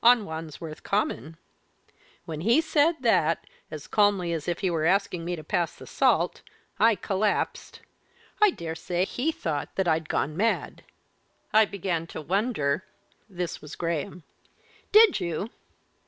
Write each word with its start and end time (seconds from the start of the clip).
'On 0.00 0.24
Wandsworth 0.24 0.84
Common.' 0.84 1.36
When 2.24 2.42
he 2.42 2.60
said 2.60 2.98
that, 3.02 3.48
as 3.68 3.88
calmly 3.88 4.32
as 4.32 4.46
if 4.46 4.60
he 4.60 4.70
were 4.70 4.84
asking 4.86 5.24
me 5.24 5.34
to 5.34 5.42
pass 5.42 5.74
the 5.74 5.88
salt, 5.88 6.42
I 6.78 6.94
collapsed. 6.94 7.80
I 8.40 8.52
daresay 8.52 9.04
he 9.06 9.32
thought 9.32 9.74
that 9.74 9.88
I'd 9.88 10.08
gone 10.08 10.36
mad." 10.36 10.84
"I 11.52 11.64
began 11.64 12.06
to 12.14 12.20
wonder." 12.22 12.84
This 13.28 13.60
was 13.60 13.74
Graham. 13.74 14.22
"Did 14.92 15.18
you? 15.18 15.50